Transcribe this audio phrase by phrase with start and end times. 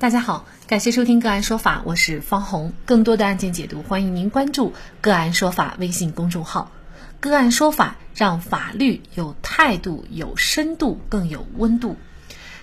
[0.00, 2.72] 大家好，感谢收听个案说法，我是方红。
[2.86, 6.72] 更多的案件解读，欢迎您关注个案说法微信公众号。
[7.20, 11.96] 个案说法让法律有态度、有深度、更有温度。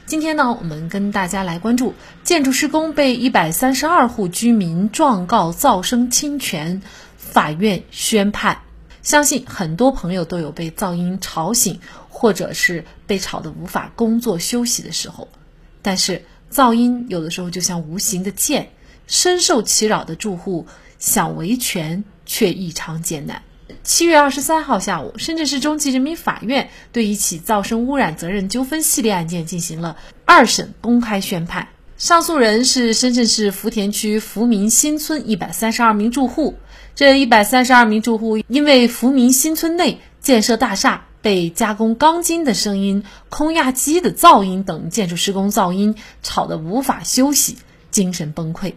[0.07, 6.81] 今天呢，我们跟大家来关注建筑施工被一百三十二户居民状告噪声侵权，
[7.17, 8.61] 法院宣判。
[9.03, 11.79] 相信很多朋友都有被噪音吵醒，
[12.09, 15.27] 或者是被吵得无法工作休息的时候，
[15.83, 16.23] 但是。
[16.51, 18.69] 噪音有的时候就像无形的剑，
[19.05, 20.65] 深受其扰的住户
[20.99, 23.41] 想维权却异常艰难。
[23.83, 31.67] 七月二十三号下午，深圳市中级人民法院对一起噪声污染责任纠纷系列案件进行了二审公开宣判。
[31.97, 36.55] 上诉人是深圳市福田区福民新村一百三十二名住户。
[36.95, 41.06] 这一百三十二名住户因为福民新村内建设大厦。
[41.27, 47.57] 被加工钢筋的声音、空压机的噪音等建筑施工噪音吵得无法休息，
[47.91, 48.75] 精神崩溃。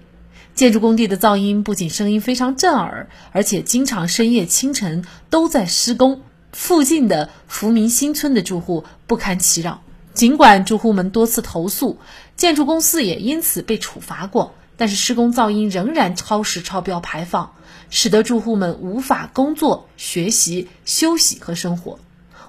[0.57, 6.23] 建筑工地的噪音不仅声音非常震耳，而且经常深夜清晨都在施工。
[6.51, 11.99] 附近的福民新村的住户不堪其扰，尽管住户们多次投诉，
[12.37, 17.53] 建筑公司也因此被处罚过，但是施工噪音仍然超时超标排放，
[17.91, 22.01] 使得住户们无法工作、学习、休息和生活。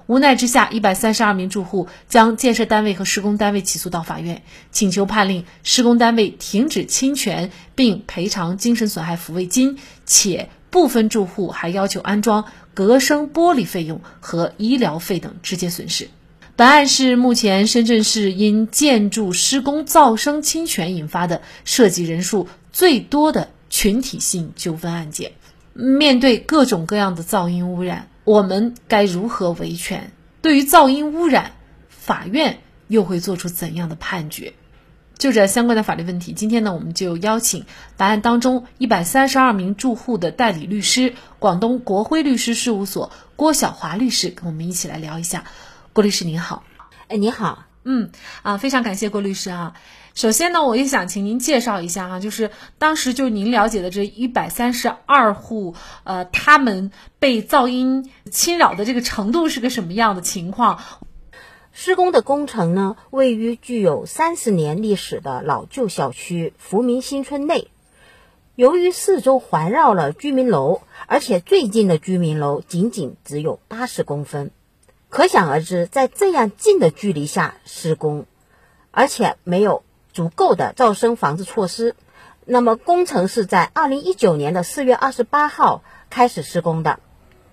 [0.06, 16.08] 无奈之下，一百三十二名住户将建设单位和施工单位起诉到法院，请求判令施工单位停止侵权，并赔偿精神损害抚慰金，且部分住户还要求安装隔声玻璃费用和医疗费等直接损失。
[16.56, 25.32] 本案是目前深圳市因建筑施工噪声侵权引发的涉及人数最多的群体性纠纷案件。
[25.72, 28.08] 面对各种各样的噪音污染。
[28.24, 30.12] 我们该如何维权？
[30.40, 31.52] 对于噪音污染，
[31.88, 34.54] 法院又会做出怎样的判决？
[35.18, 37.64] 就这相关的法律问题，今天呢，我们就邀请
[37.96, 45.44] 本案当中一百三十二名住户的代理律师，广东国辉律师事务所郭晓华律师，跟我们一起来聊一下。
[45.92, 46.64] 郭律师您好，
[47.06, 48.10] 哎，你好，嗯，
[48.42, 49.74] 啊，非常感谢郭律师啊。
[50.14, 55.74] 首先呢，我也想请您介绍一下哈，就是当时就您了解的这一百三十二户，
[56.04, 60.80] 呃，他们被噪音侵扰的这个程度是个什么样的情况？
[61.72, 67.68] 施工的工程呢，位于具有三十年历史的老旧小区福民新村内，
[68.54, 74.50] 由于四周环绕了居民楼，而且最近的居民楼仅仅只有八十公分，
[75.08, 78.26] 可想而知，在这样近的距离下施工，
[78.90, 79.82] 而且没有。
[80.12, 81.94] 足够的噪声防治措施。
[82.44, 86.98] 那么，工程是在二零一九年的四月二十八号开始施工的。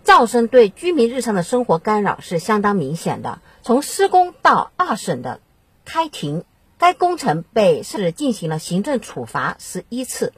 [0.03, 3.41] 噪声对居民日常的生活干扰是相当明显的。
[3.61, 5.39] 从施工到二审的
[5.85, 6.43] 开庭，
[6.79, 10.33] 该工程被是进行了行政处罚十一次。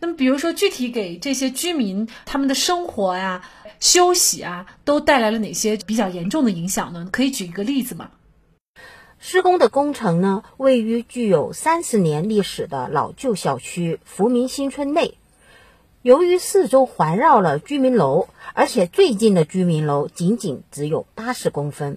[0.00, 3.42] 那么，比如说具体给这些居民他们的生活呀、
[3.78, 7.08] 休息啊，都带来了哪些比较严重的影响呢？
[7.12, 8.10] 可以举一个例子吗？
[9.26, 15.16] 施工的工程呢，位于具有三十年历史的老旧小区福民新村内。
[16.02, 21.96] 由于四周环绕了居民楼，而且最近的居民楼仅仅只有八十公分，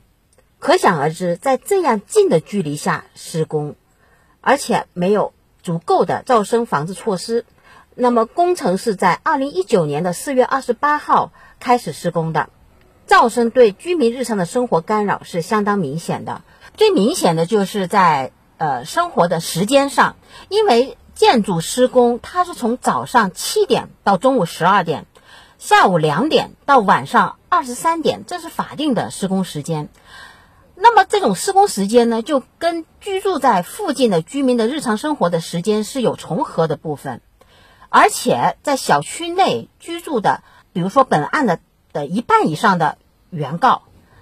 [0.60, 3.76] 可想而知，在这样近的距离下施工，
[4.40, 7.44] 而且没有足够的噪声防治措施。
[7.94, 12.50] 那么，工程是在二零一九年的四月二十八号开始施工的。
[13.06, 16.42] 噪声对居民日常的生活干扰是相当明显的。
[16.78, 20.16] 最明显的就是在呃生活的时间上，
[20.48, 25.08] 因为建筑施工它是从早上七点到中午十二点，
[25.58, 29.90] 下午两点到晚上二十三点，这是法定的施工时间。
[30.76, 37.22] 那么这种施工时间呢，就跟居住在附近的居民的日常生活的时间是有重合的部分，
[37.90, 41.60] 而且在小区内居住的，比如说本案的
[41.92, 43.00] 的一半以上的
[43.32, 43.82] 原告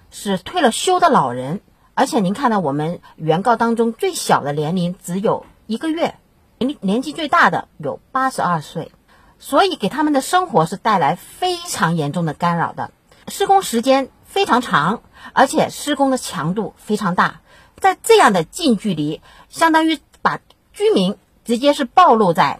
[0.09, 1.59] 是退了休的老人。
[1.95, 6.15] 而且您看到我们原告当中最小的年龄只有一个月，
[6.59, 8.91] 年年纪最大的有八十二岁，
[9.39, 12.91] 所以给他们的生活是带来非常严重的干扰的。
[13.29, 17.39] 施工时间非常长，而且施工的强度非常大，
[17.77, 20.41] 在这样的近距离，相当于把
[20.73, 22.59] 居民直接是暴露在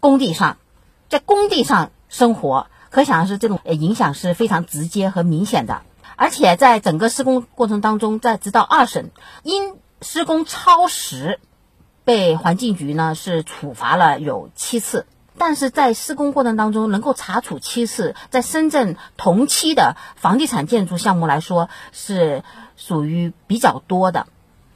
[0.00, 0.56] 工地上，
[1.10, 5.82] 在工地上生活，可想而知这种影响是非常直接和明显的。
[6.20, 9.10] 而且在整个施工过程当中，在直到二审，
[9.42, 11.40] 因施工超时，
[12.04, 15.06] 被环境局呢是处罚了有七次。
[15.38, 22.44] 但是在施工过程当中能够查处七次，在深圳同期的房地产建筑项目来说，是
[22.76, 24.26] 属于比较多的，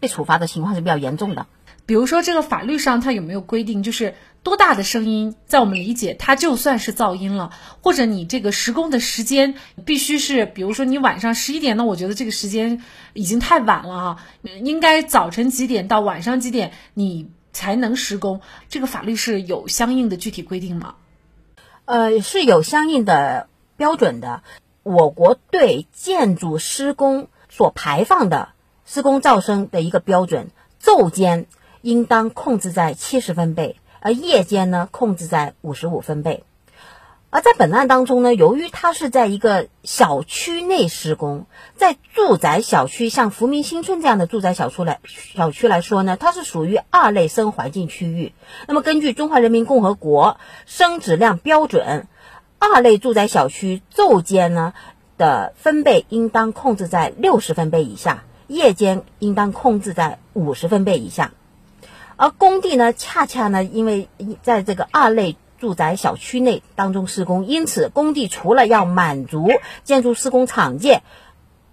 [0.01, 1.45] 被处罚的情况是比较严重的。
[1.87, 7.51] 比如说这个法律上它有没有规定，就是多大的声音，在我们理解它就算是噪音了，
[7.83, 9.55] 或者你这个施工的时间
[9.85, 12.83] 必须是，比如说你晚上十一点呢，我觉得这个时间
[13.13, 20.95] 已经太晚了啊，应该早晨几点到晚上几点你才能施工，这个法律是有相应的具体规定吗？
[21.85, 24.43] 呃，是有相应的标准的。
[24.83, 28.51] 我国对建筑施工所排放的
[28.85, 30.49] 施工噪声的一个标准，
[30.83, 31.47] 昼间
[31.85, 36.43] 应当控制在七十分贝，而夜间呢控制在五十五分贝。
[37.31, 41.47] 而在本案当中呢，由于它是在一个小区内施工，
[41.77, 48.33] 在住宅小区，像福民新村这样的住宅小区来小区来说呢，它是属于二类声环境区域。
[48.67, 52.09] 那么根据《中华人民共和国声质量标准》。
[52.67, 54.73] 二类住宅小区昼间呢
[55.19, 61.33] 的分贝应当控制在六十分贝以下，夜间应当控制在五十分贝以下。
[62.17, 64.09] 而工地呢，恰恰呢，因为
[64.43, 69.49] 在这个二类住宅小区内当中施工，因此工地除了要满足
[69.83, 71.03] 建筑施工厂界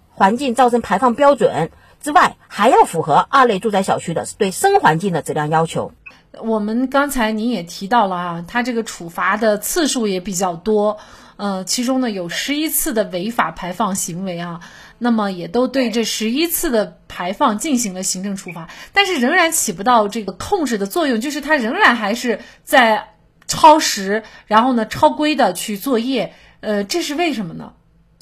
[0.09, 1.71] 环境噪声排放标准
[2.01, 5.91] 之外，还要符合二类住宅小区的对声环境的质量要求。
[6.39, 10.97] 我们刚才您也提到了啊，他这个处罚的次数也比较多，
[11.41, 14.59] 呃，其中呢有十一次的违法排放行为啊，
[14.99, 23.15] 那么也都对这十一次的排放进行了行政处罚，但是仍然起不到这个控制的作用，就是它仍然还是在
[23.47, 27.73] 超时，然后呢超规的去作业，呃，这是为什么呢？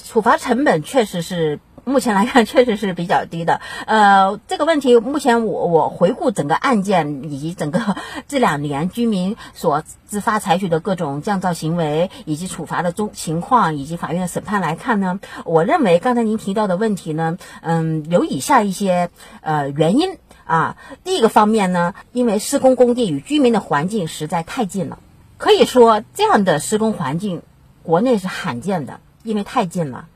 [0.02, 1.60] 处罚成本确实是。
[1.90, 3.60] 目前来看， 确实是比较低的。
[3.86, 7.96] 呃，这个问题目前我我回顾整个案件以及整个
[8.28, 19.10] 这两年居民所自发采取的各种降噪行为以及处罚的中情况以及法院的审判来看呢，我认为刚才您提到的问题呢，嗯，有以下一些
[19.42, 20.76] 呃原因啊。
[21.04, 24.98] 第一个方面呢，因为施工工地与居民的环境实在太近了，
[25.38, 27.42] 可以说这样的施工环境
[27.82, 30.06] 国内是罕见的，因为太近了。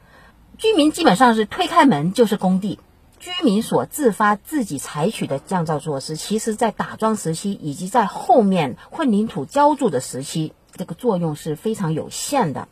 [0.56, 2.78] 居民基本上是推开门就是工地，
[3.18, 12.68] 居民所自发自己采取的降噪措施，其实在打桩时期以及在后面混凝土浇筑的时期，这个作用是非常有限的。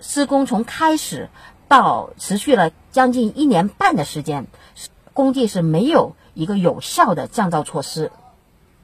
[0.00, 1.30] 施工从开始
[1.68, 4.48] 到持续了将近一年半的时间，
[5.12, 8.10] 工地是没有一个有效的降噪措施。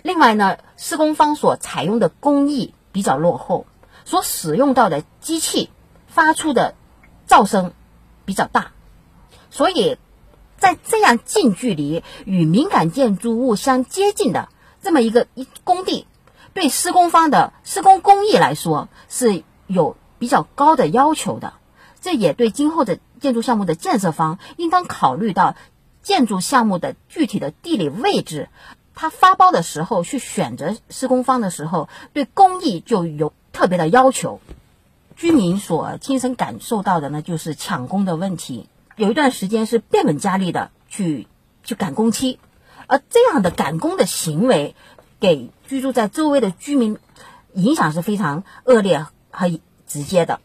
[0.02, 3.66] 另外呢，施工方所采用的工艺比较落后，
[4.04, 5.68] 所使用到的机器
[6.06, 6.74] 发出的
[7.28, 7.72] 噪声。
[8.30, 8.70] 比较大，
[9.50, 9.98] 所以
[10.56, 14.48] 在这样近距离与敏感建筑物相接近的
[14.80, 16.06] 这么一个一工地，
[16.54, 21.54] 对施工方的施工工艺来说是有比较高的要求的。
[22.00, 25.56] 这也对今后的建筑项目的建设方应当考虑到
[26.02, 28.48] 建筑项目的具体的地理位置，
[28.94, 34.40] 他发包的时候去选择施工方的时候，对工艺就有特别的要求。
[35.20, 38.70] 居民所亲身感受到的呢，就是抢工的问题。
[38.96, 41.28] 有一段时间是变本加厉的去
[41.62, 42.38] 去赶工期，
[42.86, 44.74] 而这样的赶工的行为，
[45.20, 46.96] 给居住在周围的居民
[47.52, 50.40] 影响是非常恶劣和直接的。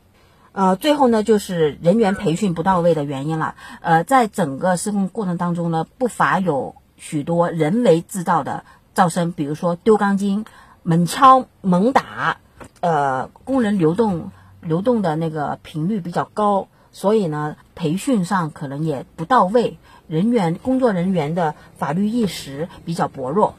[0.51, 3.55] 呃，最后呢，就是人员培训不到位的原因了。
[3.79, 10.43] 呃，在整个施工过程当中呢，不乏有许多人为制造的噪声，比如说丢钢筋、
[10.83, 12.39] 猛敲猛打，
[12.81, 14.31] 呃，工人流动。
[14.65, 23.55] 流动的那个频率比较高，所以呢，培训上可能也不到位，人员工作人员的法律意识比较薄弱。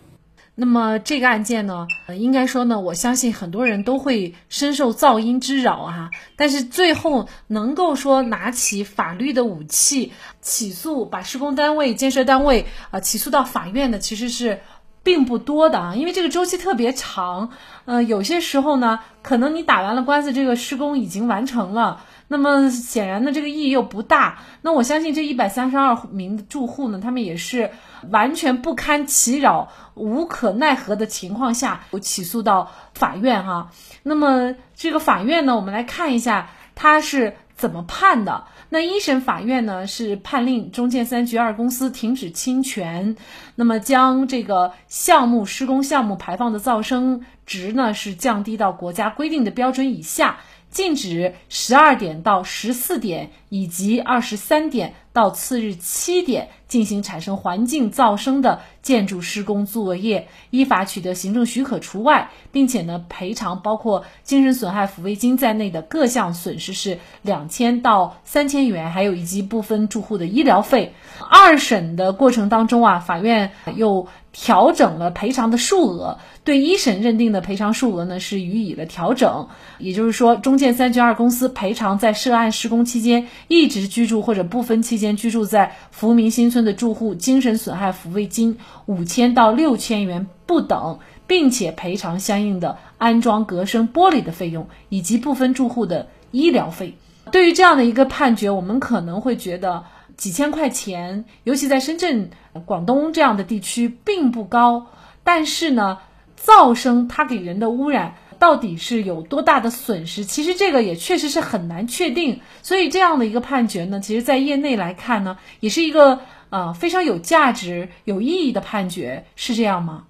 [0.58, 1.86] 那么这个案件呢，
[2.18, 6.10] 应该说呢，我相信很多人都会深受噪音之扰啊。
[6.34, 14.60] 但是最后能够说拿起法律的武器起诉，把施工单位、建设单位啊起诉到法院的，其实是。
[15.06, 17.48] 并不多的啊，因为这个周期特别长，
[17.84, 24.38] 呃，有些时候呢，可能你打完了官司，这个施工已经完成了，那么显然呢，这个意义又不大。
[24.62, 27.70] 那我相信这一百三十二名住户呢，他们也是
[28.10, 33.70] 完全不堪其扰、无可奈何的情况下，起诉到法院哈。
[34.02, 38.44] 那么这个法院呢，我们来看一下他是怎么判的。
[38.68, 43.16] 那一审法院呢是判令中建三局二公司停止侵权，
[43.54, 50.38] 那么将这个项目施工项目排放的噪声值呢是降低到国家规定的标准以下。
[50.68, 70.92] 禁止十二点到十四点以及二十三点到次日七点进行产生环境噪声的建筑施工作业，依法取得行政许可除外，并且呢赔偿包括精神损害抚慰金在内的各项损失是两千到三千元，还有以及部分住户的医疗费。
[71.30, 74.06] 二审的过程当中啊，法院又。
[74.38, 79.48] 调整了赔偿的数额，对一审认定的赔偿数额呢是予以了调整。
[79.78, 96.96] 也就是说，中建三局二公司赔偿在涉案施工期间一直居住或者部分期间居住在福民新村的住户精神损害抚慰金五千到六千元不等，并且赔偿相应的安装隔声玻璃的费用以及部分住户的医疗费。
[97.30, 99.84] 对于这样的一个判决，我们可能会觉得。
[100.16, 102.30] 几千块钱，尤其在深圳、
[102.64, 104.86] 广东这样的地区并不高，
[105.22, 105.98] 但是呢，
[106.42, 110.24] 噪声它给人的污染到底是有多大的损失？
[110.24, 112.40] 其实这个也确实是很难确定。
[112.62, 120.04] 所以这样的一个判决呢，其实，在业内来看呢，也是一个呃非常有价值、有意义的判决，是这样吗？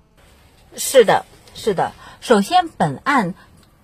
[0.77, 1.93] 是的，是的。
[2.21, 3.35] 首先，本案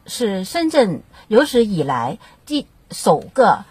[0.07, 3.65] 是深圳有史以来第首个。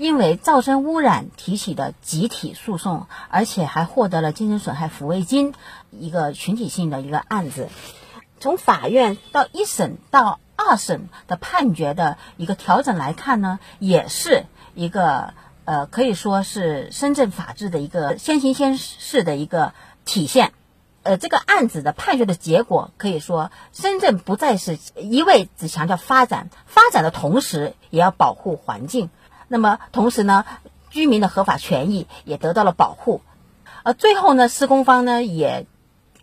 [0.00, 5.54] 因为噪声污染提起的集体诉讼，而且还获得了精神损害抚慰金，
[5.90, 7.68] 一个群体性的一个案子。
[8.40, 19.72] 从法院到一审到二审的判决的一个调整来看呢，也是一个呃可以说是深圳法治的一个先行先试的一个
[20.04, 20.52] 体现。
[21.04, 29.08] 呃，这个案子的判决的结果可以说，深圳不再是一味只强调发展，发展的同时也要保护环境。
[29.46, 30.44] 那么同时呢，
[30.90, 33.22] 居民的合法权益也得到了保护，
[33.84, 35.66] 而最后呢，施工方呢也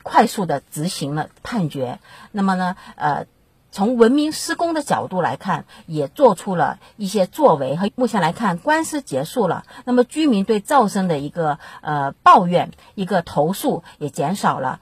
[0.05, 1.97] 快速的执行了判决。
[2.31, 3.25] 那么呢，呃，
[3.71, 7.75] 从文明施工的角度来看，也做出了一些作为。
[7.75, 14.79] 和目前来看，官司结束了，那么居民对噪声的一个呃抱怨、一个投诉也减少了。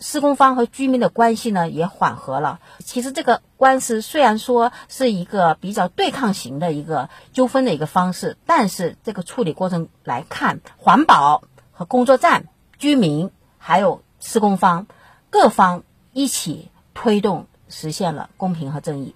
[0.00, 2.60] 施工方和居民的关系呢也缓和了。
[2.78, 12.44] 其实这个官司虽然说是一个比较对抗型的一个纠纷的一个方式，但是这个处理过程来看，环保和工作站、
[12.78, 14.86] 居民还有施工方
[15.30, 15.82] 各方
[16.12, 19.14] 一起推动，实现了公平和正义。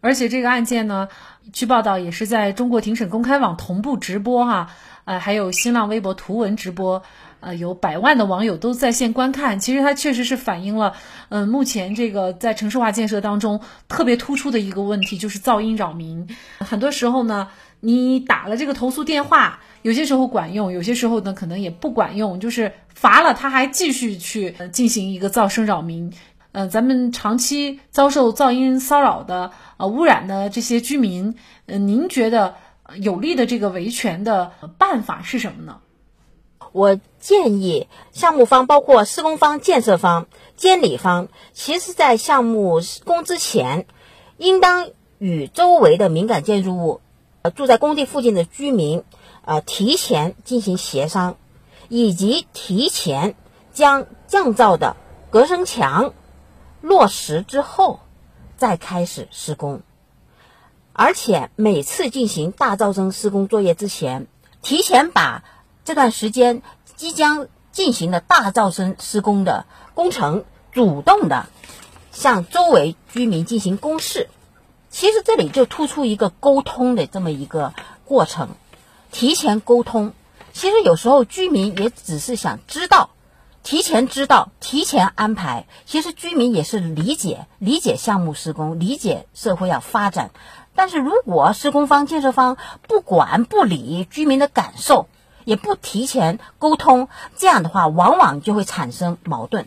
[0.00, 1.08] 而且这个案件呢，
[1.52, 4.70] 据报道也是在中国庭审公开网同步直播哈，
[5.04, 7.02] 呃，还有新浪微博图文直播。
[7.40, 10.94] 呃，有百万的网友都在线观看，其实它确实是反映了，
[11.28, 16.34] 嗯，目前这个在城市化建设当中特别突出的一个问题，就是噪音扰民。
[16.60, 17.48] 很多时候呢，
[17.84, 26.10] 你打了这个投诉电话，有些时候管用，有些时候呢可能也不管用，就是罚了他还继续去进行一个噪声扰民。
[26.52, 31.34] 呃，咱们长期遭受噪音骚扰的呃污染的这些居民，
[31.66, 32.54] 嗯，您觉得
[33.02, 35.80] 有利的这个维权的办法是什么呢？
[36.72, 40.26] 我建议项目方，包括施工方、建设方、
[40.56, 43.86] 监理方，其实在项目施工之前，
[44.38, 44.88] 应当
[45.18, 47.00] 与周围的敏感建筑物、
[47.44, 49.04] 呃住在工地附近的居民，
[49.44, 51.36] 呃提前进行协商，
[51.90, 53.34] 以及提前
[53.70, 54.96] 将降噪的
[55.28, 56.14] 隔声墙
[56.80, 58.00] 落实之后，
[58.56, 59.82] 再开始施工。
[60.94, 64.26] 而且每次进行大噪声施工作业之前，
[64.62, 65.44] 提前把。
[65.84, 66.62] 这段时间
[66.96, 71.44] 即将进行的大噪声施工的工程，主动的
[72.10, 74.30] 向周围居民进行公示。
[74.94, 77.74] 其实这里就突出一个沟通的这么一个
[78.04, 78.50] 过程，
[79.10, 80.12] 提前沟通。
[80.52, 83.10] 其实有时候居民也只是想知道，
[83.64, 85.66] 提前知道，提前安排。
[85.84, 90.30] 其实居民也是理解理解项目施工，理解社会要发展。
[90.76, 95.08] 但是如果施工方、建设方不管不理居民的感受，
[95.44, 99.66] 也不提前沟通，这样的话往往就会产生矛盾。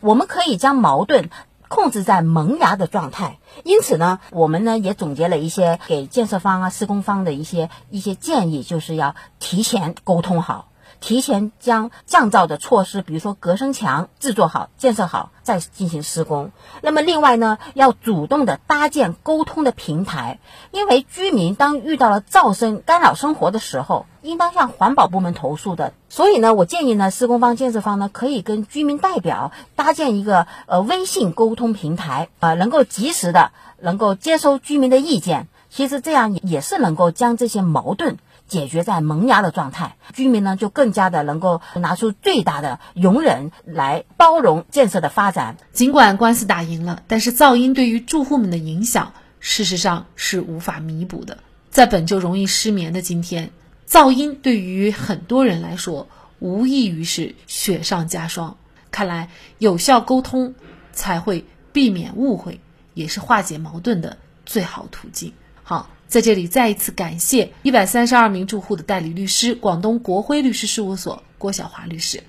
[0.00, 1.30] 我们可以将矛盾
[1.68, 3.38] 控制在萌芽的状态。
[3.64, 10.68] 因此呢，我们呢也总结了一些给建设方啊、施工方的一些一些建议，就是要提前沟通好。
[11.00, 16.50] 提前将降噪的措施，比如说隔声墙制作好、建设好，再进行施工。
[16.82, 20.38] 那么另外呢，要主动的搭建沟通的平台，
[20.72, 25.92] 因为居民当遇到了噪声干扰生活的时候，应当向环保部门投诉的。
[26.08, 35.48] 所以呢，我建议呢，施工方、建设方呢，可以跟居民代表搭建一个呃微信沟通平台，呃，能够及时的能够接收居民的意见。
[35.68, 38.16] 其实这样也是能够将这些矛盾。
[38.48, 45.56] 解决在萌芽的状态，居民呢就更加的能够拿出最大的容忍来包容建设的发展。
[45.72, 51.38] 尽管官司打赢了，但是噪音对于住户们的影响，事实上是无法弥补的。
[51.70, 53.50] 在本就容易失眠的今天，
[53.88, 58.56] 噪音对于很多人来说，无异于是雪上加霜。
[58.90, 60.54] 看来有效沟通
[60.92, 62.60] 才会避免误会，
[62.94, 65.32] 也是化解矛盾的最好途径。
[65.64, 65.90] 好。
[66.08, 72.22] 在这里再一次感谢一百三十二名住户的代理律师，广东国辉律师事务所郭晓华律师。